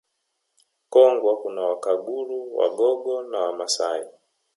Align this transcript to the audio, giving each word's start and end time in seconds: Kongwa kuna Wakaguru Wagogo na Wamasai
Kongwa 0.93 1.41
kuna 1.41 1.61
Wakaguru 1.61 2.57
Wagogo 2.57 3.23
na 3.23 3.39
Wamasai 3.39 4.05